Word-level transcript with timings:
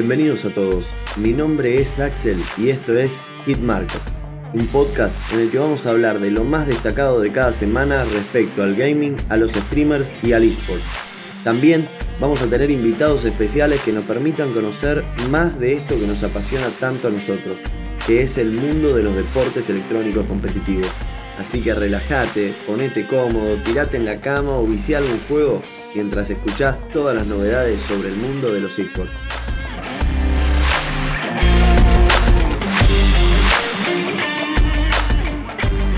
Bienvenidos 0.00 0.46
a 0.46 0.48
todos, 0.48 0.86
mi 1.16 1.34
nombre 1.34 1.78
es 1.78 2.00
Axel 2.00 2.42
y 2.56 2.70
esto 2.70 2.96
es 2.96 3.20
Hitmarker, 3.44 4.00
un 4.54 4.66
podcast 4.68 5.18
en 5.34 5.40
el 5.40 5.50
que 5.50 5.58
vamos 5.58 5.84
a 5.84 5.90
hablar 5.90 6.20
de 6.20 6.30
lo 6.30 6.42
más 6.42 6.66
destacado 6.66 7.20
de 7.20 7.30
cada 7.30 7.52
semana 7.52 8.02
respecto 8.04 8.62
al 8.62 8.76
gaming, 8.76 9.18
a 9.28 9.36
los 9.36 9.52
streamers 9.52 10.14
y 10.22 10.32
al 10.32 10.44
eSport. 10.44 10.80
También 11.44 11.86
vamos 12.18 12.40
a 12.40 12.46
tener 12.46 12.70
invitados 12.70 13.26
especiales 13.26 13.82
que 13.82 13.92
nos 13.92 14.04
permitan 14.04 14.54
conocer 14.54 15.04
más 15.28 15.60
de 15.60 15.74
esto 15.74 16.00
que 16.00 16.06
nos 16.06 16.22
apasiona 16.22 16.68
tanto 16.80 17.08
a 17.08 17.10
nosotros, 17.10 17.60
que 18.06 18.22
es 18.22 18.38
el 18.38 18.52
mundo 18.52 18.96
de 18.96 19.02
los 19.02 19.14
deportes 19.14 19.68
electrónicos 19.68 20.24
competitivos. 20.24 20.88
Así 21.36 21.60
que 21.60 21.74
relájate, 21.74 22.54
ponete 22.66 23.06
cómodo, 23.06 23.58
tirate 23.58 23.98
en 23.98 24.06
la 24.06 24.18
cama 24.22 24.52
o 24.52 24.66
viciá 24.66 24.96
algún 24.96 25.20
juego 25.28 25.62
mientras 25.94 26.30
escuchás 26.30 26.78
todas 26.90 27.14
las 27.14 27.26
novedades 27.26 27.82
sobre 27.82 28.08
el 28.08 28.16
mundo 28.16 28.50
de 28.50 28.60
los 28.60 28.78
esports. 28.78 29.49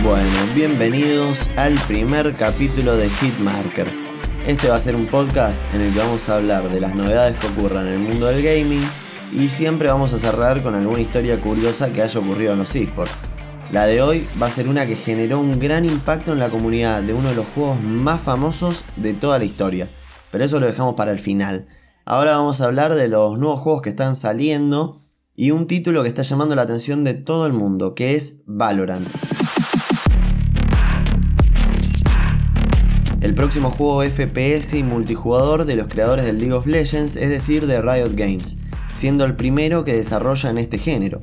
Bueno, 0.02 0.26
bienvenidos 0.52 1.38
al 1.56 1.74
primer 1.86 2.34
capítulo 2.34 2.96
de 2.96 3.08
Hitmarker. 3.08 3.86
Este 4.44 4.68
va 4.68 4.74
a 4.74 4.80
ser 4.80 4.96
un 4.96 5.06
podcast 5.06 5.62
en 5.72 5.82
el 5.82 5.92
que 5.92 6.00
vamos 6.00 6.28
a 6.28 6.36
hablar 6.36 6.68
de 6.72 6.80
las 6.80 6.96
novedades 6.96 7.38
que 7.38 7.46
ocurran 7.46 7.86
en 7.86 7.92
el 7.92 7.98
mundo 8.00 8.26
del 8.26 8.42
gaming 8.42 8.84
y 9.32 9.46
siempre 9.46 9.86
vamos 9.86 10.12
a 10.12 10.18
cerrar 10.18 10.60
con 10.60 10.74
alguna 10.74 11.00
historia 11.00 11.40
curiosa 11.40 11.92
que 11.92 12.02
haya 12.02 12.18
ocurrido 12.18 12.52
en 12.52 12.58
los 12.58 12.74
esports. 12.74 13.12
La 13.70 13.86
de 13.86 14.02
hoy 14.02 14.26
va 14.42 14.48
a 14.48 14.50
ser 14.50 14.66
una 14.66 14.88
que 14.88 14.96
generó 14.96 15.38
un 15.38 15.60
gran 15.60 15.84
impacto 15.84 16.32
en 16.32 16.40
la 16.40 16.50
comunidad 16.50 17.04
de 17.04 17.14
uno 17.14 17.28
de 17.28 17.36
los 17.36 17.46
juegos 17.54 17.80
más 17.80 18.20
famosos 18.20 18.84
de 18.96 19.14
toda 19.14 19.38
la 19.38 19.44
historia. 19.44 19.88
Pero 20.32 20.42
eso 20.42 20.58
lo 20.58 20.66
dejamos 20.66 20.96
para 20.96 21.12
el 21.12 21.20
final. 21.20 21.68
Ahora 22.04 22.36
vamos 22.36 22.60
a 22.60 22.64
hablar 22.64 22.96
de 22.96 23.06
los 23.06 23.38
nuevos 23.38 23.60
juegos 23.60 23.82
que 23.82 23.90
están 23.90 24.16
saliendo 24.16 25.00
y 25.36 25.52
un 25.52 25.68
título 25.68 26.02
que 26.02 26.08
está 26.08 26.22
llamando 26.22 26.56
la 26.56 26.62
atención 26.62 27.04
de 27.04 27.14
todo 27.14 27.46
el 27.46 27.52
mundo, 27.52 27.94
que 27.94 28.16
es 28.16 28.42
Valorant. 28.46 29.06
El 33.22 33.34
próximo 33.36 33.70
juego 33.70 34.02
FPS 34.02 34.74
y 34.76 34.82
multijugador 34.82 35.64
de 35.64 35.76
los 35.76 35.86
creadores 35.86 36.24
del 36.24 36.38
League 36.38 36.54
of 36.54 36.66
Legends, 36.66 37.14
es 37.14 37.30
decir, 37.30 37.68
de 37.68 37.80
Riot 37.80 38.14
Games, 38.16 38.58
siendo 38.94 39.24
el 39.24 39.36
primero 39.36 39.84
que 39.84 39.94
desarrolla 39.94 40.50
en 40.50 40.58
este 40.58 40.76
género. 40.76 41.20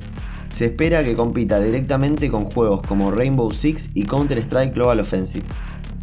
Se 0.50 0.64
espera 0.64 1.04
que 1.04 1.14
compita 1.14 1.60
directamente 1.60 2.30
con 2.30 2.46
juegos 2.46 2.80
como 2.88 3.10
Rainbow 3.10 3.52
Six 3.52 3.90
y 3.92 4.06
Counter-Strike 4.06 4.72
Global 4.72 5.00
Offensive. 5.00 5.44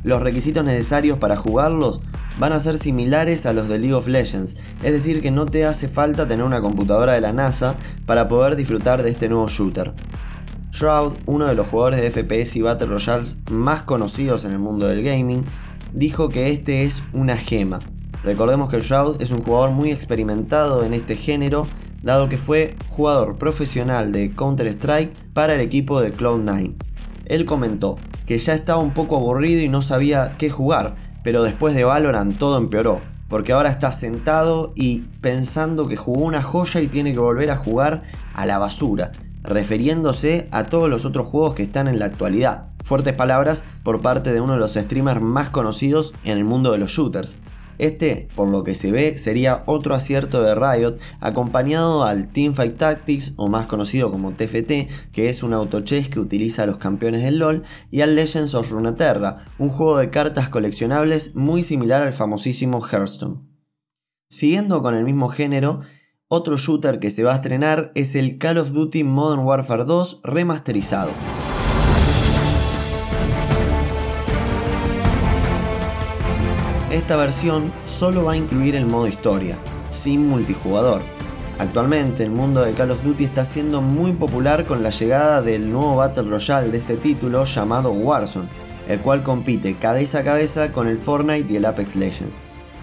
Los 0.03 0.21
requisitos 0.21 0.63
necesarios 0.63 1.17
para 1.17 1.35
jugarlos 1.35 2.01
van 2.39 2.53
a 2.53 2.59
ser 2.59 2.77
similares 2.77 3.47
a 3.47 3.53
los 3.53 3.67
de 3.67 3.79
League 3.79 3.95
of 3.95 4.07
Legends, 4.07 4.57
es 4.83 4.91
decir 4.91 5.19
que 5.19 5.31
no 5.31 5.47
te 5.47 5.65
hace 5.65 5.87
falta 5.87 6.27
tener 6.27 6.45
una 6.45 6.61
computadora 6.61 7.13
de 7.13 7.21
la 7.21 7.33
NASA 7.33 7.75
para 8.05 8.27
poder 8.27 8.55
disfrutar 8.55 9.01
de 9.01 9.09
este 9.09 9.29
nuevo 9.29 9.47
shooter. 9.47 9.95
Shroud, 10.71 11.13
uno 11.25 11.47
de 11.47 11.55
los 11.55 11.65
jugadores 11.65 12.01
de 12.01 12.11
FPS 12.11 12.55
y 12.57 12.61
Battle 12.61 12.85
Royales 12.85 13.39
más 13.49 13.81
conocidos 13.81 14.45
en 14.45 14.51
el 14.51 14.59
mundo 14.59 14.87
del 14.87 15.01
gaming, 15.01 15.43
dijo 15.93 16.29
que 16.29 16.51
este 16.51 16.83
es 16.83 17.03
una 17.13 17.37
gema. 17.37 17.79
Recordemos 18.23 18.69
que 18.69 18.79
Shroud 18.79 19.21
es 19.21 19.31
un 19.31 19.41
jugador 19.41 19.71
muy 19.71 19.91
experimentado 19.91 20.83
en 20.83 20.93
este 20.93 21.15
género 21.15 21.67
dado 22.03 22.29
que 22.29 22.37
fue 22.37 22.75
jugador 22.87 23.37
profesional 23.37 24.11
de 24.11 24.33
Counter-Strike 24.33 25.33
para 25.33 25.55
el 25.55 25.61
equipo 25.61 26.01
de 26.01 26.15
Cloud9. 26.15 26.73
Él 27.25 27.45
comentó 27.45 27.97
que 28.25 28.37
ya 28.37 28.53
estaba 28.53 28.79
un 28.79 28.93
poco 28.93 29.17
aburrido 29.17 29.61
y 29.61 29.69
no 29.69 29.81
sabía 29.81 30.35
qué 30.37 30.49
jugar, 30.49 30.95
pero 31.23 31.43
después 31.43 31.73
de 31.73 31.83
Valorant 31.83 32.37
todo 32.37 32.57
empeoró, 32.57 33.01
porque 33.29 33.53
ahora 33.53 33.69
está 33.69 33.91
sentado 33.91 34.73
y 34.75 35.05
pensando 35.21 35.87
que 35.87 35.95
jugó 35.95 36.25
una 36.25 36.41
joya 36.41 36.81
y 36.81 36.87
tiene 36.87 37.13
que 37.13 37.19
volver 37.19 37.49
a 37.51 37.57
jugar 37.57 38.03
a 38.33 38.45
la 38.45 38.57
basura, 38.57 39.11
refiriéndose 39.43 40.47
a 40.51 40.65
todos 40.65 40.89
los 40.89 41.05
otros 41.05 41.27
juegos 41.27 41.55
que 41.55 41.63
están 41.63 41.87
en 41.87 41.99
la 41.99 42.05
actualidad. 42.05 42.67
Fuertes 42.87 43.15
palabras 43.15 43.65
por 43.83 44.01
parte 44.01 44.31
de 44.31 44.39
uno 44.39 44.53
de 44.53 44.59
los 44.59 44.75
streamers 44.75 45.19
más 45.19 45.49
conocidos 45.49 46.13
en 46.23 46.37
el 46.37 46.45
mundo 46.45 46.71
de 46.71 46.77
los 46.77 46.91
shooters. 46.91 47.37
Este, 47.79 48.29
por 48.33 48.47
lo 48.47 48.63
que 48.63 48.75
se 48.75 48.93
ve, 48.93 49.17
sería 49.17 49.63
otro 49.65 49.93
acierto 49.93 50.41
de 50.41 50.55
Riot, 50.55 50.97
acompañado 51.19 52.05
al 52.05 52.31
Teamfight 52.31 52.77
Tactics, 52.77 53.33
o 53.35 53.49
más 53.49 53.67
conocido 53.67 54.09
como 54.09 54.31
TFT, 54.31 55.11
que 55.11 55.27
es 55.27 55.43
un 55.43 55.53
autochess 55.53 56.07
que 56.07 56.21
utiliza 56.21 56.63
a 56.63 56.65
los 56.65 56.77
campeones 56.77 57.23
del 57.23 57.39
LoL, 57.39 57.63
y 57.91 57.99
al 57.99 58.15
Legends 58.15 58.55
of 58.55 58.71
Runeterra, 58.71 59.47
un 59.59 59.67
juego 59.67 59.97
de 59.97 60.09
cartas 60.09 60.47
coleccionables 60.47 61.35
muy 61.35 61.63
similar 61.63 62.03
al 62.03 62.13
famosísimo 62.13 62.81
Hearthstone. 62.81 63.41
Siguiendo 64.29 64.81
con 64.81 64.95
el 64.95 65.03
mismo 65.03 65.27
género, 65.27 65.81
otro 66.29 66.55
shooter 66.55 66.99
que 66.99 67.09
se 67.09 67.23
va 67.23 67.33
a 67.33 67.35
estrenar 67.35 67.91
es 67.95 68.15
el 68.15 68.37
Call 68.37 68.59
of 68.59 68.71
Duty 68.71 69.03
Modern 69.03 69.41
Warfare 69.41 69.83
2 69.83 70.21
remasterizado. 70.23 71.11
Esta 76.89 77.17
versión 77.17 77.73
solo 77.83 78.23
va 78.23 78.31
a 78.31 78.37
incluir 78.37 78.73
el 78.73 78.85
modo 78.85 79.07
historia, 79.07 79.59
sin 79.89 80.25
multijugador. 80.25 81.01
Actualmente 81.59 82.23
el 82.23 82.31
mundo 82.31 82.61
de 82.61 82.71
Call 82.71 82.91
of 82.91 83.03
Duty 83.03 83.25
está 83.25 83.43
siendo 83.43 83.81
muy 83.81 84.13
popular 84.13 84.65
con 84.65 84.83
la 84.83 84.91
llegada 84.91 85.41
del 85.41 85.69
nuevo 85.69 85.97
Battle 85.97 86.29
Royale 86.29 86.69
de 86.69 86.77
este 86.77 86.95
título 86.95 87.43
llamado 87.43 87.91
Warzone, 87.91 88.47
el 88.87 89.01
cual 89.01 89.21
compite 89.21 89.75
cabeza 89.75 90.19
a 90.19 90.23
cabeza 90.23 90.71
con 90.71 90.87
el 90.87 90.97
Fortnite 90.97 91.51
y 91.51 91.57
el 91.57 91.65
Apex 91.65 91.97
Legends. 91.97 92.39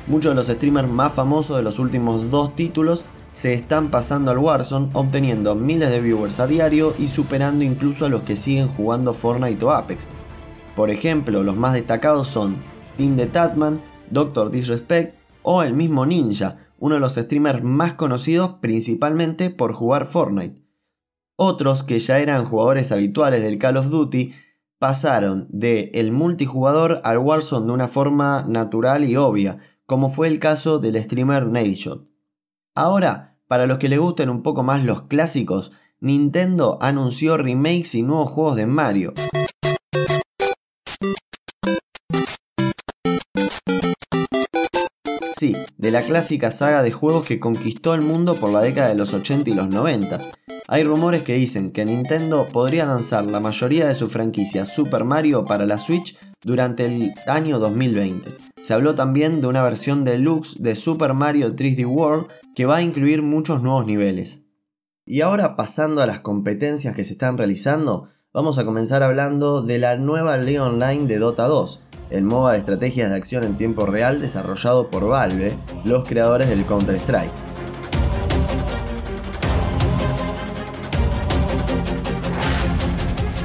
Muchos 0.07 0.33
de 0.33 0.37
los 0.37 0.49
streamers 0.49 0.91
más 0.91 1.15
famosos 1.15 1.57
de 1.57 1.63
los 1.63 1.79
últimos 1.79 2.31
dos 2.31 2.55
títulos 2.55 3.07
se 3.31 3.55
están 3.55 3.91
pasando 3.91 4.31
al 4.31 4.39
Warzone 4.39 4.91
obteniendo 4.93 5.55
miles 5.55 5.89
de 5.89 6.03
viewers 6.03 6.41
a 6.41 6.47
diario 6.47 6.95
y 6.99 7.09
superando 7.09 7.65
incluso 7.65 8.05
a 8.05 8.11
los 8.11 8.21
que 8.21 8.37
siguen 8.37 8.69
jugando 8.69 9.15
Fortnite 9.15 9.65
o 9.65 9.71
Apex. 9.71 10.09
Por 10.77 10.91
ejemplo, 10.91 11.43
los 11.43 11.57
más 11.57 11.73
destacados 11.73 12.29
son 12.29 12.57
Team 12.99 13.17
de 13.17 13.27
Tatman, 13.27 13.81
Doctor 14.11 14.51
Disrespect 14.51 15.17
o 15.43 15.63
el 15.63 15.75
mismo 15.75 16.07
Ninja, 16.07 16.69
uno 16.79 16.97
de 16.97 17.01
los 17.01 17.15
streamers 17.15 17.63
más 17.63 17.95
conocidos 17.95 18.55
principalmente 18.61 19.51
por 19.51 19.73
jugar 19.73 20.07
Fortnite. 20.07 20.63
Otros 21.37 21.83
que 21.83 21.99
ya 21.99 22.21
eran 22.21 22.45
jugadores 22.45 22.93
habituales 22.93 23.43
del 23.43 23.59
Call 23.59 23.77
of 23.77 23.89
Duty 23.89 24.33
pasaron 24.79 25.47
de 25.51 25.91
el 25.95 26.13
multijugador 26.13 27.01
al 27.05 27.19
Warzone 27.19 27.67
de 27.67 27.73
una 27.73 27.89
forma 27.89 28.45
natural 28.47 29.05
y 29.05 29.17
obvia, 29.17 29.59
como 29.87 30.09
fue 30.09 30.29
el 30.29 30.39
caso 30.39 30.79
del 30.79 31.03
streamer 31.03 31.47
Nadeshot. 31.47 32.09
Ahora, 32.75 33.39
para 33.49 33.67
los 33.67 33.79
que 33.79 33.89
le 33.89 33.99
gusten 33.99 34.29
un 34.29 34.43
poco 34.43 34.63
más 34.63 34.85
los 34.85 35.03
clásicos, 35.03 35.73
Nintendo 36.01 36.79
anunció 36.81 37.37
remakes 37.37 37.95
y 37.95 38.03
nuevos 38.03 38.31
juegos 38.31 38.57
de 38.57 38.67
Mario. 38.67 39.15
Sí, 45.37 45.57
de 45.79 45.91
la 45.91 46.03
clásica 46.03 46.53
saga 46.53 46.85
de 46.85 46.93
juegos 46.93 47.27
que 47.27 47.41
conquistó 47.41 47.95
el 47.95 48.03
mundo 48.03 48.37
por 48.37 48.51
la 48.51 48.61
década 48.61 48.89
de 48.89 48.95
los 48.95 49.15
80 49.15 49.51
y 49.51 49.55
los 49.55 49.69
90. 49.69 50.21
Hay 50.69 50.85
rumores 50.85 51.25
que 51.25 51.35
dicen 51.35 51.73
que 51.73 51.85
Nintendo 51.85 52.47
podría 52.53 52.87
lanzar 52.87 53.25
la 53.25 53.41
mayoría 53.41 53.89
de 53.89 53.95
su 53.95 54.09
franquicia 54.09 54.65
Super 54.65 55.03
Mario 55.03 55.45
para 55.45 55.67
la 55.67 55.79
Switch 55.79 56.17
durante 56.41 56.87
el 56.87 57.15
año 57.27 57.59
2020. 57.59 58.31
Se 58.61 58.75
habló 58.75 58.95
también 58.95 59.41
de 59.41 59.49
una 59.49 59.65
versión 59.65 60.05
deluxe 60.05 60.63
de 60.63 60.77
Super 60.77 61.15
Mario 61.15 61.57
3D 61.57 61.85
World 61.85 62.29
que 62.55 62.67
va 62.67 62.77
a 62.77 62.83
incluir 62.83 63.21
muchos 63.23 63.61
nuevos 63.61 63.87
niveles. 63.87 64.45
Y 65.05 65.21
ahora 65.21 65.57
pasando 65.57 66.01
a 66.01 66.07
las 66.07 66.21
competencias 66.21 66.95
que 66.95 67.03
se 67.03 67.15
están 67.15 67.37
realizando, 67.39 68.09
vamos 68.33 68.59
a 68.59 68.65
comenzar 68.65 69.03
hablando 69.03 69.63
de 69.63 69.79
la 69.79 69.97
nueva 69.97 70.37
ley 70.37 70.59
online 70.59 71.07
de 71.09 71.19
Dota 71.19 71.45
2, 71.47 71.83
el 72.11 72.25
MOBA 72.25 72.53
de 72.53 72.59
estrategias 72.59 73.11
de 73.11 73.17
acción 73.17 73.45
en 73.45 73.57
tiempo 73.57 73.87
real 73.87 74.21
desarrollado 74.21 74.91
por 74.91 75.09
Valve, 75.09 75.57
los 75.85 76.05
creadores 76.05 76.49
del 76.49 76.65
Counter-Strike. 76.65 77.33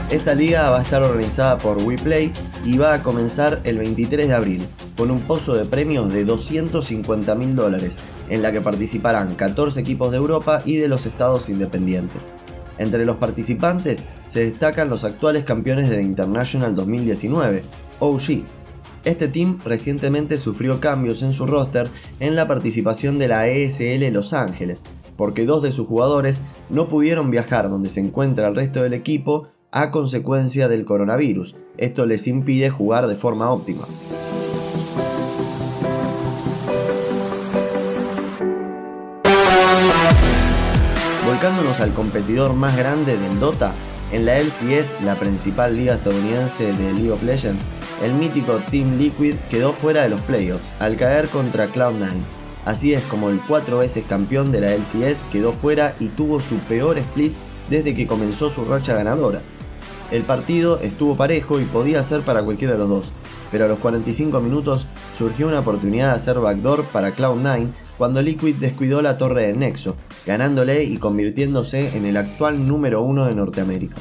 Esta 0.09 0.33
liga 0.33 0.71
va 0.71 0.79
a 0.79 0.81
estar 0.81 1.03
organizada 1.03 1.59
por 1.59 1.77
WePlay 1.77 2.33
y 2.63 2.77
va 2.79 2.95
a 2.95 3.03
comenzar 3.03 3.61
el 3.63 3.77
23 3.77 4.27
de 4.27 4.33
abril, 4.33 4.67
con 4.97 5.11
un 5.11 5.21
pozo 5.21 5.53
de 5.53 5.65
premios 5.65 6.11
de 6.11 6.25
250 6.25 7.35
mil 7.35 7.55
dólares, 7.55 7.99
en 8.27 8.41
la 8.41 8.51
que 8.51 8.59
participarán 8.59 9.35
14 9.35 9.79
equipos 9.79 10.11
de 10.11 10.17
Europa 10.17 10.63
y 10.65 10.77
de 10.77 10.87
los 10.87 11.05
estados 11.05 11.47
independientes. 11.49 12.27
Entre 12.79 13.05
los 13.05 13.17
participantes 13.17 14.05
se 14.25 14.45
destacan 14.45 14.89
los 14.89 15.03
actuales 15.03 15.43
campeones 15.43 15.89
de 15.89 16.01
International 16.01 16.75
2019, 16.75 17.63
OG. 17.99 18.43
Este 19.05 19.27
team 19.27 19.59
recientemente 19.63 20.37
sufrió 20.37 20.79
cambios 20.79 21.23
en 21.23 21.33
su 21.33 21.45
roster 21.45 21.89
en 22.19 22.35
la 22.35 22.47
participación 22.47 23.17
de 23.17 23.27
la 23.27 23.47
ESL 23.47 24.11
Los 24.11 24.33
Ángeles, 24.33 24.83
porque 25.15 25.45
dos 25.45 25.63
de 25.63 25.71
sus 25.71 25.87
jugadores 25.87 26.41
no 26.69 26.87
pudieron 26.87 27.31
viajar 27.31 27.69
donde 27.69 27.89
se 27.89 28.01
encuentra 28.01 28.47
el 28.47 28.55
resto 28.55 28.83
del 28.83 28.93
equipo 28.93 29.49
a 29.71 29.91
consecuencia 29.91 30.67
del 30.67 30.85
coronavirus. 30.85 31.55
Esto 31.77 32.05
les 32.05 32.27
impide 32.27 32.69
jugar 32.69 33.07
de 33.07 33.15
forma 33.15 33.51
óptima. 33.51 33.87
Volcándonos 41.25 41.79
al 41.79 41.93
competidor 41.93 42.53
más 42.53 42.75
grande 42.75 43.17
del 43.17 43.39
Dota, 43.39 43.73
en 44.11 44.25
la 44.25 44.39
LCS, 44.39 45.01
la 45.03 45.15
principal 45.15 45.75
liga 45.75 45.95
estadounidense 45.95 46.73
de 46.73 46.93
League 46.93 47.11
of 47.11 47.23
Legends, 47.23 47.63
el 48.03 48.13
mítico 48.13 48.59
Team 48.71 48.97
Liquid 48.97 49.35
quedó 49.49 49.71
fuera 49.71 50.01
de 50.03 50.09
los 50.09 50.21
playoffs 50.21 50.73
al 50.79 50.95
caer 50.95 51.27
contra 51.27 51.67
Cloud9. 51.67 52.09
Así 52.65 52.93
es 52.93 53.01
como 53.03 53.29
el 53.29 53.39
cuatro 53.39 53.79
veces 53.79 54.03
campeón 54.07 54.51
de 54.51 54.61
la 54.61 54.73
LCS 54.73 55.25
quedó 55.31 55.51
fuera 55.51 55.95
y 55.99 56.09
tuvo 56.09 56.39
su 56.39 56.57
peor 56.59 56.97
split 56.97 57.33
desde 57.69 57.93
que 57.93 58.07
comenzó 58.07 58.49
su 58.49 58.65
racha 58.65 58.95
ganadora. 58.95 59.41
El 60.11 60.23
partido 60.23 60.79
estuvo 60.79 61.15
parejo 61.15 61.59
y 61.59 61.65
podía 61.65 62.01
ser 62.03 62.21
para 62.21 62.41
cualquiera 62.41 62.73
de 62.73 62.79
los 62.79 62.89
dos, 62.89 63.11
pero 63.51 63.65
a 63.65 63.67
los 63.67 63.79
45 63.79 64.39
minutos 64.41 64.87
surgió 65.17 65.47
una 65.47 65.59
oportunidad 65.59 66.09
de 66.09 66.15
hacer 66.15 66.39
backdoor 66.39 66.85
para 66.85 67.15
Cloud9 67.15 67.67
cuando 67.99 68.21
Liquid 68.21 68.55
descuidó 68.55 69.01
la 69.01 69.17
torre 69.17 69.47
del 69.47 69.59
Nexo, 69.59 69.97
ganándole 70.25 70.85
y 70.85 70.95
convirtiéndose 70.95 71.97
en 71.97 72.05
el 72.05 72.15
actual 72.15 72.65
número 72.65 73.01
uno 73.01 73.25
de 73.25 73.35
Norteamérica. 73.35 73.97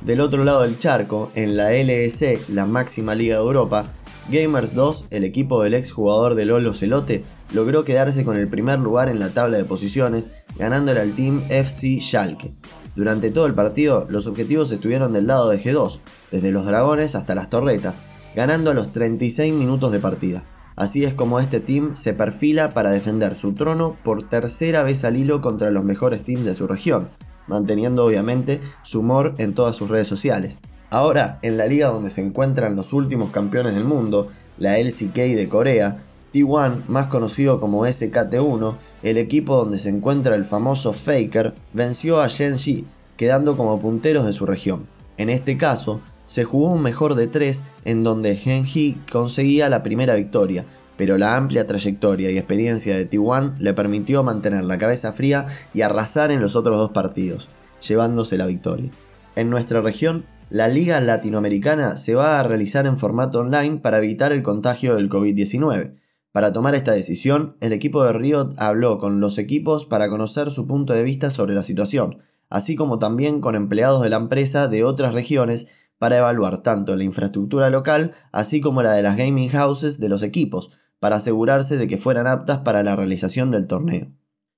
Del 0.00 0.20
otro 0.20 0.42
lado 0.42 0.62
del 0.62 0.80
charco, 0.80 1.30
en 1.36 1.56
la 1.56 1.70
LEC, 1.70 2.48
la 2.48 2.66
máxima 2.66 3.14
liga 3.14 3.36
de 3.36 3.42
Europa, 3.42 3.92
Gamers 4.28 4.74
2, 4.74 5.04
el 5.10 5.22
equipo 5.22 5.62
del 5.62 5.74
ex 5.74 5.92
jugador 5.92 6.34
de 6.34 6.46
Lolo 6.46 6.74
Celote, 6.74 7.22
logró 7.52 7.84
quedarse 7.84 8.24
con 8.24 8.36
el 8.36 8.48
primer 8.48 8.80
lugar 8.80 9.08
en 9.08 9.20
la 9.20 9.28
tabla 9.28 9.56
de 9.56 9.64
posiciones, 9.64 10.32
ganándole 10.58 10.98
al 10.98 11.12
team 11.12 11.44
FC 11.48 12.00
Schalke. 12.00 12.54
Durante 12.96 13.30
todo 13.30 13.46
el 13.46 13.54
partido, 13.54 14.04
los 14.10 14.26
objetivos 14.26 14.72
estuvieron 14.72 15.12
del 15.12 15.28
lado 15.28 15.48
de 15.48 15.62
G2, 15.62 16.00
desde 16.32 16.50
los 16.50 16.66
dragones 16.66 17.14
hasta 17.14 17.36
las 17.36 17.50
torretas, 17.50 18.02
ganando 18.34 18.72
a 18.72 18.74
los 18.74 18.90
36 18.90 19.54
minutos 19.54 19.92
de 19.92 20.00
partida. 20.00 20.42
Así 20.78 21.04
es 21.04 21.12
como 21.12 21.40
este 21.40 21.58
team 21.58 21.96
se 21.96 22.14
perfila 22.14 22.72
para 22.72 22.92
defender 22.92 23.34
su 23.34 23.52
trono 23.54 23.96
por 24.04 24.28
tercera 24.28 24.84
vez 24.84 25.02
al 25.02 25.16
hilo 25.16 25.40
contra 25.40 25.72
los 25.72 25.82
mejores 25.82 26.22
teams 26.22 26.44
de 26.44 26.54
su 26.54 26.68
región, 26.68 27.08
manteniendo 27.48 28.04
obviamente 28.04 28.60
su 28.84 29.00
humor 29.00 29.34
en 29.38 29.54
todas 29.54 29.74
sus 29.74 29.90
redes 29.90 30.06
sociales. 30.06 30.60
Ahora, 30.90 31.40
en 31.42 31.56
la 31.56 31.66
liga 31.66 31.88
donde 31.88 32.10
se 32.10 32.20
encuentran 32.20 32.76
los 32.76 32.92
últimos 32.92 33.32
campeones 33.32 33.74
del 33.74 33.86
mundo, 33.86 34.28
la 34.56 34.78
LCK 34.78 35.16
de 35.16 35.48
Corea, 35.48 35.96
T1, 36.32 36.86
más 36.86 37.08
conocido 37.08 37.58
como 37.58 37.84
SKT1, 37.84 38.76
el 39.02 39.18
equipo 39.18 39.56
donde 39.56 39.78
se 39.78 39.88
encuentra 39.88 40.36
el 40.36 40.44
famoso 40.44 40.92
Faker, 40.92 41.56
venció 41.72 42.20
a 42.20 42.28
Shenji, 42.28 42.86
quedando 43.16 43.56
como 43.56 43.80
punteros 43.80 44.24
de 44.26 44.32
su 44.32 44.46
región. 44.46 44.86
En 45.16 45.28
este 45.28 45.56
caso, 45.56 46.00
se 46.28 46.44
jugó 46.44 46.70
un 46.70 46.82
mejor 46.82 47.14
de 47.14 47.26
tres 47.26 47.64
en 47.84 48.04
donde 48.04 48.36
Genji 48.36 49.00
conseguía 49.10 49.68
la 49.70 49.82
primera 49.82 50.14
victoria, 50.14 50.66
pero 50.96 51.16
la 51.16 51.36
amplia 51.36 51.66
trayectoria 51.66 52.30
y 52.30 52.36
experiencia 52.36 52.96
de 52.96 53.08
T1 53.08 53.56
le 53.58 53.72
permitió 53.72 54.22
mantener 54.22 54.64
la 54.64 54.76
cabeza 54.76 55.12
fría 55.12 55.46
y 55.72 55.80
arrasar 55.80 56.30
en 56.30 56.40
los 56.40 56.54
otros 56.54 56.76
dos 56.76 56.90
partidos, 56.90 57.48
llevándose 57.86 58.36
la 58.36 58.46
victoria. 58.46 58.90
En 59.36 59.48
nuestra 59.48 59.80
región, 59.80 60.26
la 60.50 60.68
Liga 60.68 61.00
Latinoamericana 61.00 61.96
se 61.96 62.14
va 62.14 62.38
a 62.38 62.42
realizar 62.42 62.86
en 62.86 62.98
formato 62.98 63.40
online 63.40 63.78
para 63.78 63.98
evitar 63.98 64.32
el 64.32 64.42
contagio 64.42 64.96
del 64.96 65.08
COVID-19. 65.08 65.94
Para 66.32 66.52
tomar 66.52 66.74
esta 66.74 66.92
decisión, 66.92 67.56
el 67.60 67.72
equipo 67.72 68.04
de 68.04 68.12
Riot 68.12 68.54
habló 68.58 68.98
con 68.98 69.18
los 69.18 69.38
equipos 69.38 69.86
para 69.86 70.10
conocer 70.10 70.50
su 70.50 70.66
punto 70.66 70.92
de 70.92 71.04
vista 71.04 71.30
sobre 71.30 71.54
la 71.54 71.62
situación, 71.62 72.18
así 72.50 72.76
como 72.76 72.98
también 72.98 73.40
con 73.40 73.54
empleados 73.54 74.02
de 74.02 74.10
la 74.10 74.16
empresa 74.16 74.68
de 74.68 74.84
otras 74.84 75.14
regiones 75.14 75.88
para 75.98 76.18
evaluar 76.18 76.58
tanto 76.58 76.96
la 76.96 77.04
infraestructura 77.04 77.70
local 77.70 78.12
así 78.32 78.60
como 78.60 78.82
la 78.82 78.92
de 78.92 79.02
las 79.02 79.16
gaming 79.16 79.50
houses 79.50 79.98
de 79.98 80.08
los 80.08 80.22
equipos, 80.22 80.70
para 81.00 81.16
asegurarse 81.16 81.76
de 81.76 81.86
que 81.86 81.96
fueran 81.96 82.26
aptas 82.26 82.58
para 82.58 82.82
la 82.82 82.96
realización 82.96 83.50
del 83.50 83.66
torneo. 83.66 84.12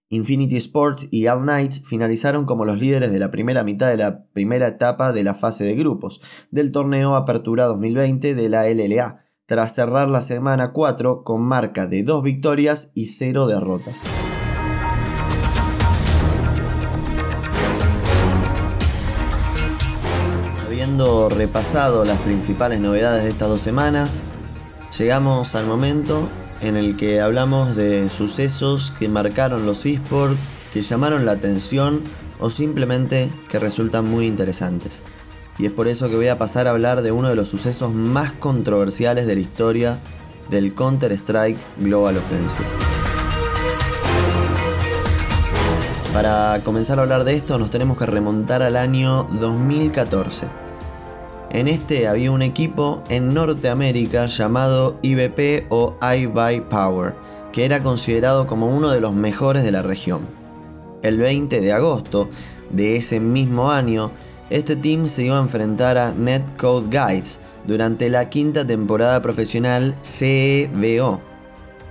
Infinity 0.08 0.56
Sports 0.56 1.06
y 1.12 1.28
All 1.28 1.42
Knights 1.42 1.82
finalizaron 1.86 2.44
como 2.44 2.64
los 2.64 2.80
líderes 2.80 3.12
de 3.12 3.20
la 3.20 3.30
primera 3.30 3.62
mitad 3.62 3.88
de 3.88 3.96
la 3.96 4.24
primera 4.32 4.66
etapa 4.66 5.12
de 5.12 5.22
la 5.22 5.34
fase 5.34 5.64
de 5.64 5.76
grupos 5.76 6.20
del 6.50 6.72
torneo 6.72 7.14
Apertura 7.14 7.66
2020 7.66 8.34
de 8.34 8.48
la 8.48 8.68
LLA, 8.68 9.18
tras 9.46 9.74
cerrar 9.74 10.08
la 10.08 10.20
semana 10.20 10.72
4 10.72 11.22
con 11.22 11.42
marca 11.42 11.86
de 11.86 12.02
2 12.02 12.24
victorias 12.24 12.90
y 12.94 13.06
0 13.06 13.46
derrotas. 13.46 14.02
Repasado 21.30 22.04
las 22.04 22.18
principales 22.18 22.80
novedades 22.80 23.24
de 23.24 23.30
estas 23.30 23.48
dos 23.48 23.60
semanas, 23.60 24.24
llegamos 24.98 25.54
al 25.54 25.66
momento 25.66 26.28
en 26.60 26.76
el 26.76 26.96
que 26.96 27.20
hablamos 27.20 27.76
de 27.76 28.10
sucesos 28.10 28.92
que 28.98 29.08
marcaron 29.08 29.64
los 29.64 29.86
esports, 29.86 30.36
que 30.72 30.82
llamaron 30.82 31.24
la 31.24 31.32
atención 31.32 32.02
o 32.38 32.50
simplemente 32.50 33.30
que 33.48 33.58
resultan 33.58 34.06
muy 34.06 34.26
interesantes. 34.26 35.02
Y 35.58 35.66
es 35.66 35.72
por 35.72 35.88
eso 35.88 36.08
que 36.08 36.16
voy 36.16 36.28
a 36.28 36.38
pasar 36.38 36.66
a 36.66 36.70
hablar 36.70 37.02
de 37.02 37.12
uno 37.12 37.28
de 37.28 37.36
los 37.36 37.48
sucesos 37.48 37.92
más 37.92 38.32
controversiales 38.32 39.26
de 39.26 39.34
la 39.34 39.40
historia 39.40 39.98
del 40.48 40.74
Counter-Strike 40.74 41.58
Global 41.78 42.16
Offensive. 42.16 42.68
Para 46.12 46.60
comenzar 46.64 46.98
a 46.98 47.02
hablar 47.02 47.24
de 47.24 47.36
esto 47.36 47.58
nos 47.58 47.70
tenemos 47.70 47.96
que 47.96 48.06
remontar 48.06 48.62
al 48.62 48.76
año 48.76 49.24
2014 49.40 50.69
en 51.52 51.68
este 51.68 52.08
había 52.08 52.30
un 52.30 52.42
equipo 52.42 53.02
en 53.08 53.34
Norteamérica 53.34 54.26
llamado 54.26 54.98
IBP 55.02 55.66
o 55.68 55.96
iBuy 56.00 56.60
Power, 56.60 57.14
que 57.52 57.64
era 57.64 57.82
considerado 57.82 58.46
como 58.46 58.66
uno 58.66 58.90
de 58.90 59.00
los 59.00 59.12
mejores 59.12 59.64
de 59.64 59.72
la 59.72 59.82
región. 59.82 60.20
El 61.02 61.18
20 61.18 61.60
de 61.60 61.72
agosto 61.72 62.30
de 62.70 62.96
ese 62.96 63.20
mismo 63.20 63.70
año, 63.70 64.10
este 64.48 64.76
team 64.76 65.06
se 65.06 65.24
iba 65.24 65.38
a 65.38 65.42
enfrentar 65.42 65.98
a 65.98 66.12
Netcode 66.12 66.88
Guides 66.88 67.40
durante 67.66 68.10
la 68.10 68.28
quinta 68.28 68.66
temporada 68.66 69.20
profesional 69.22 69.96
CEBO. 70.02 71.20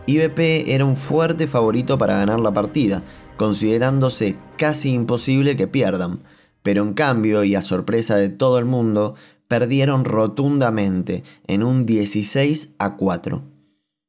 IBP 0.06 0.70
era 0.70 0.86
un 0.86 0.96
fuerte 0.96 1.48
favorito 1.48 1.98
para 1.98 2.16
ganar 2.16 2.40
la 2.40 2.54
partida, 2.54 3.04
considerándose 3.38 4.36
casi 4.58 4.94
imposible 4.94 5.56
que 5.56 5.68
pierdan, 5.68 6.20
pero 6.64 6.84
en 6.84 6.94
cambio 6.94 7.44
y 7.44 7.56
a 7.56 7.62
sorpresa 7.62 8.16
de 8.16 8.30
todo 8.30 8.60
el 8.60 8.66
mundo, 8.66 9.16
perdieron 9.50 10.06
rotundamente 10.06 11.24
en 11.48 11.64
un 11.64 11.86
16 11.86 12.76
a 12.78 12.96
4. 12.96 13.42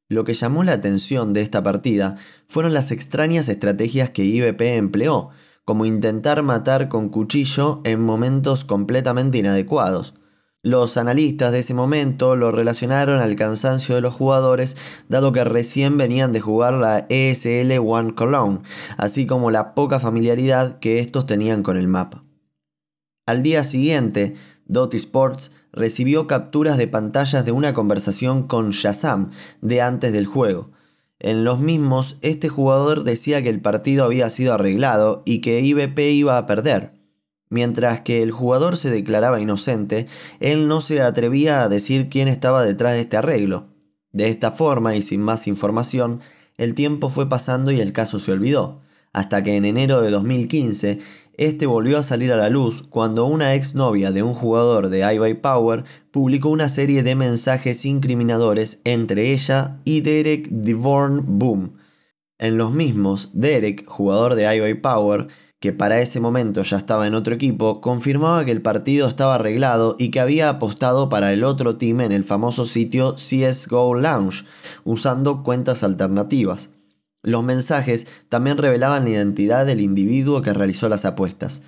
Lo 0.09 0.23
que 0.25 0.35
llamó 0.35 0.63
la 0.63 0.75
atención 0.75 1.33
de 1.33 1.41
esta 1.41 1.63
partida 1.63 2.17
fueron 2.47 2.75
las 2.75 2.93
extrañas 2.93 3.49
estrategias 3.49 4.11
que 4.11 4.25
IBP 4.25 4.61
empleó, 4.77 5.31
como 5.65 5.87
intentar 5.87 6.43
matar 6.43 6.89
con 6.89 7.09
cuchillo 7.09 7.81
en 7.85 8.03
momentos 8.03 8.65
completamente 8.65 9.39
inadecuados. 9.39 10.15
Los 10.63 10.99
analistas 10.99 11.53
de 11.53 11.61
ese 11.61 11.73
momento 11.73 12.37
lo 12.37 12.53
relacionaron 12.53 13.21
al 13.21 13.35
cansancio 13.35 13.95
de 13.95 14.03
los 14.03 14.13
jugadores, 14.13 14.77
dado 15.09 15.33
que 15.33 15.43
recién 15.43 15.97
venían 15.97 16.33
de 16.33 16.41
jugar 16.41 16.75
la 16.75 17.07
ESL 17.09 17.79
One 17.79 18.15
Cologne, 18.15 18.61
así 18.99 19.27
como 19.27 19.51
la 19.51 19.75
poca 19.75 20.01
familiaridad 20.01 20.79
que 20.81 20.99
estos 20.99 21.25
tenían 21.25 21.63
con 21.63 21.79
el 21.79 21.89
mapa. 21.89 22.23
Al 23.27 23.45
día 23.45 23.63
siguiente, 23.63 24.35
Dot 24.71 24.95
Sports 24.95 25.51
recibió 25.73 26.29
capturas 26.29 26.79
de 26.79 26.87
pantallas 26.87 27.45
de 27.45 27.51
una 27.51 27.75
conversación 27.75 28.45
con 28.45 28.71
Shazam 28.71 29.31
de 29.61 29.83
antes 29.83 30.13
del 30.13 30.27
juego. 30.27 30.71
En 31.19 31.45
los 31.45 31.59
mismos, 31.59 32.19
este 32.23 32.49
jugador 32.49 33.03
decía 33.03 33.43
que 33.43 33.49
el 33.49 33.61
partido 33.61 34.05
había 34.05 34.31
sido 34.31 34.55
arreglado 34.55 35.23
y 35.25 35.41
que 35.41 35.61
IBP 35.61 35.99
iba 36.13 36.39
a 36.39 36.47
perder. 36.47 36.93
Mientras 37.49 38.01
que 38.01 38.23
el 38.23 38.31
jugador 38.31 38.77
se 38.77 38.91
declaraba 38.91 39.41
inocente, 39.41 40.07
él 40.39 40.69
no 40.69 40.81
se 40.81 41.03
atrevía 41.03 41.63
a 41.63 41.69
decir 41.69 42.09
quién 42.09 42.29
estaba 42.29 42.65
detrás 42.65 42.93
de 42.93 43.01
este 43.01 43.17
arreglo. 43.17 43.67
De 44.13 44.29
esta 44.29 44.53
forma 44.53 44.95
y 44.95 45.03
sin 45.03 45.21
más 45.21 45.49
información, 45.49 46.21
el 46.59 46.75
tiempo 46.75 47.09
fue 47.09 47.29
pasando 47.29 47.73
y 47.73 47.81
el 47.81 47.93
caso 47.93 48.21
se 48.21 48.31
olvidó, 48.31 48.81
hasta 49.13 49.43
que 49.43 49.57
en 49.57 49.65
enero 49.65 50.01
de 50.01 50.11
2015 50.11 51.01
este 51.41 51.65
volvió 51.65 51.97
a 51.97 52.03
salir 52.03 52.35
a 52.35 52.37
la 52.37 52.51
luz 52.51 52.83
cuando 52.83 53.25
una 53.25 53.55
exnovia 53.55 54.13
de 54.13 54.23
un 54.23 54.35
jugador 54.35 54.91
de 54.91 55.11
iBuy 55.15 55.33
Power 55.33 55.85
publicó 56.11 56.51
una 56.51 56.69
serie 56.69 57.03
de 57.03 57.15
mensajes 57.15 57.87
incriminadores 57.87 58.81
entre 58.85 59.33
ella 59.33 59.79
y 59.87 60.03
Derek 60.03 60.49
Devorn 60.51 61.39
Boom. 61.39 61.73
En 62.39 62.59
los 62.59 62.73
mismos, 62.73 63.31
Derek, 63.33 63.87
jugador 63.87 64.35
de 64.35 64.55
iBuy 64.55 64.75
Power, 64.75 65.29
que 65.61 65.73
para 65.73 66.03
ese 66.03 66.21
momento 66.21 66.63
ya 66.63 66.77
estaba 66.77 67.07
en 67.07 67.15
otro 67.15 67.35
equipo, 67.35 67.81
confirmaba 67.81 68.45
que 68.45 68.51
el 68.51 68.61
partido 68.61 69.09
estaba 69.09 69.37
arreglado 69.37 69.97
y 69.99 70.11
que 70.11 70.21
había 70.21 70.51
apostado 70.51 71.09
para 71.09 71.33
el 71.33 71.43
otro 71.45 71.77
team 71.77 72.03
en 72.03 72.13
el 72.13 72.25
famoso 72.25 72.67
sitio 72.67 73.15
CSGO 73.15 73.95
Lounge, 73.95 74.45
usando 74.85 75.43
cuentas 75.43 75.85
alternativas. 75.85 76.69
Los 77.23 77.45
mensajes 77.45 78.07
también 78.29 78.57
revelaban 78.57 79.05
la 79.05 79.11
identidad 79.11 79.67
del 79.67 79.81
individuo 79.81 80.41
que 80.43 80.55
realizó 80.55 80.89
las 80.89 81.05
apuestas. 81.05 81.63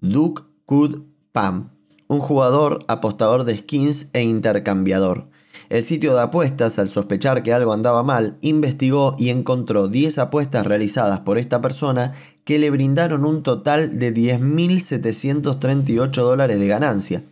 Duke 0.00 0.42
Kud 0.64 1.02
Pam, 1.32 1.70
un 2.08 2.20
jugador 2.20 2.80
apostador 2.88 3.44
de 3.44 3.56
skins 3.56 4.08
e 4.12 4.22
intercambiador. 4.22 5.28
El 5.68 5.82
sitio 5.82 6.14
de 6.14 6.22
apuestas, 6.22 6.78
al 6.78 6.88
sospechar 6.88 7.42
que 7.42 7.52
algo 7.52 7.72
andaba 7.74 8.02
mal, 8.02 8.38
investigó 8.40 9.14
y 9.18 9.28
encontró 9.28 9.88
10 9.88 10.18
apuestas 10.18 10.66
realizadas 10.66 11.20
por 11.20 11.36
esta 11.38 11.60
persona 11.60 12.14
que 12.44 12.58
le 12.58 12.70
brindaron 12.70 13.26
un 13.26 13.42
total 13.42 13.98
de 13.98 14.14
10.738 14.14 16.10
dólares 16.10 16.58
de 16.58 16.66
ganancia. 16.66 17.22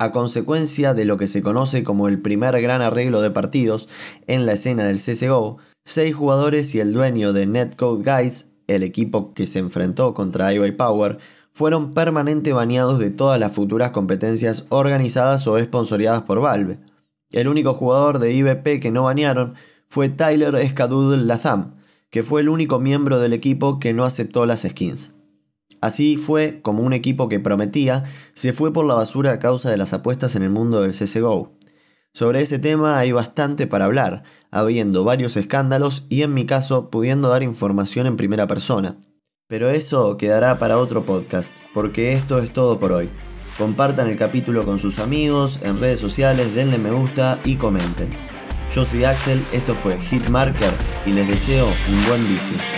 A 0.00 0.12
consecuencia 0.12 0.94
de 0.94 1.04
lo 1.04 1.16
que 1.16 1.26
se 1.26 1.42
conoce 1.42 1.82
como 1.82 2.06
el 2.06 2.20
primer 2.20 2.60
gran 2.60 2.82
arreglo 2.82 3.20
de 3.20 3.32
partidos 3.32 3.88
en 4.28 4.46
la 4.46 4.52
escena 4.52 4.84
del 4.84 4.96
CSGO, 4.96 5.58
seis 5.84 6.14
jugadores 6.14 6.72
y 6.76 6.78
el 6.78 6.92
dueño 6.92 7.32
de 7.32 7.46
Netcode 7.46 8.04
Guys, 8.04 8.46
el 8.68 8.84
equipo 8.84 9.34
que 9.34 9.48
se 9.48 9.58
enfrentó 9.58 10.14
contra 10.14 10.54
IY 10.54 10.72
Power, 10.72 11.18
fueron 11.50 11.94
permanente 11.94 12.52
baneados 12.52 13.00
de 13.00 13.10
todas 13.10 13.40
las 13.40 13.50
futuras 13.50 13.90
competencias 13.90 14.66
organizadas 14.68 15.44
o 15.48 15.58
esponsoreadas 15.58 16.22
por 16.22 16.40
Valve. 16.40 16.78
El 17.32 17.48
único 17.48 17.74
jugador 17.74 18.20
de 18.20 18.32
IBP 18.32 18.80
que 18.80 18.92
no 18.92 19.02
banearon 19.02 19.54
fue 19.88 20.08
Tyler 20.08 20.54
Escadoodle 20.54 21.24
Latham, 21.24 21.74
que 22.10 22.22
fue 22.22 22.42
el 22.42 22.48
único 22.48 22.78
miembro 22.78 23.18
del 23.18 23.32
equipo 23.32 23.80
que 23.80 23.94
no 23.94 24.04
aceptó 24.04 24.46
las 24.46 24.62
skins. 24.62 25.17
Así 25.80 26.16
fue 26.16 26.60
como 26.62 26.82
un 26.82 26.92
equipo 26.92 27.28
que 27.28 27.40
prometía 27.40 28.04
se 28.32 28.52
fue 28.52 28.72
por 28.72 28.86
la 28.86 28.94
basura 28.94 29.32
a 29.32 29.38
causa 29.38 29.70
de 29.70 29.76
las 29.76 29.92
apuestas 29.92 30.36
en 30.36 30.42
el 30.42 30.50
mundo 30.50 30.82
del 30.82 30.92
CSGO. 30.92 31.52
Sobre 32.12 32.40
ese 32.40 32.58
tema 32.58 32.98
hay 32.98 33.12
bastante 33.12 33.66
para 33.66 33.84
hablar, 33.84 34.24
habiendo 34.50 35.04
varios 35.04 35.36
escándalos 35.36 36.06
y 36.08 36.22
en 36.22 36.34
mi 36.34 36.46
caso 36.46 36.90
pudiendo 36.90 37.28
dar 37.28 37.42
información 37.42 38.06
en 38.06 38.16
primera 38.16 38.46
persona. 38.46 38.96
Pero 39.46 39.70
eso 39.70 40.16
quedará 40.16 40.58
para 40.58 40.78
otro 40.78 41.04
podcast, 41.04 41.54
porque 41.72 42.14
esto 42.14 42.38
es 42.38 42.52
todo 42.52 42.78
por 42.78 42.92
hoy. 42.92 43.08
Compartan 43.56 44.08
el 44.08 44.16
capítulo 44.16 44.64
con 44.64 44.78
sus 44.78 44.98
amigos, 44.98 45.60
en 45.62 45.80
redes 45.80 46.00
sociales, 46.00 46.54
denle 46.54 46.78
me 46.78 46.90
gusta 46.90 47.40
y 47.44 47.56
comenten. 47.56 48.10
Yo 48.74 48.84
soy 48.84 49.04
Axel, 49.04 49.42
esto 49.52 49.74
fue 49.74 49.98
Hitmarker 49.98 50.72
y 51.06 51.12
les 51.12 51.26
deseo 51.26 51.66
un 51.66 52.06
buen 52.06 52.28
vicio. 52.28 52.77